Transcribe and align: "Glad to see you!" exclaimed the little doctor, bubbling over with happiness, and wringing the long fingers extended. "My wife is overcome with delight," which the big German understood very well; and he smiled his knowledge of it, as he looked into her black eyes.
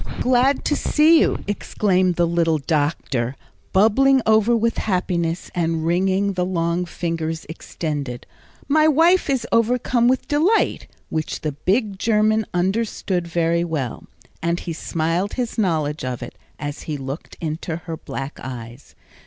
"Glad 0.19 0.65
to 0.65 0.75
see 0.75 1.19
you!" 1.21 1.43
exclaimed 1.45 2.15
the 2.15 2.25
little 2.25 2.57
doctor, 2.57 3.35
bubbling 3.71 4.19
over 4.25 4.57
with 4.57 4.79
happiness, 4.79 5.51
and 5.53 5.85
wringing 5.85 6.33
the 6.33 6.43
long 6.43 6.85
fingers 6.85 7.45
extended. 7.47 8.25
"My 8.67 8.87
wife 8.87 9.29
is 9.29 9.45
overcome 9.51 10.07
with 10.07 10.27
delight," 10.27 10.87
which 11.09 11.41
the 11.41 11.51
big 11.51 11.99
German 11.99 12.47
understood 12.51 13.27
very 13.27 13.63
well; 13.63 14.07
and 14.41 14.59
he 14.61 14.73
smiled 14.73 15.33
his 15.33 15.59
knowledge 15.59 16.03
of 16.03 16.23
it, 16.23 16.35
as 16.57 16.81
he 16.89 16.97
looked 16.97 17.37
into 17.39 17.75
her 17.75 17.95
black 17.95 18.39
eyes. 18.41 18.95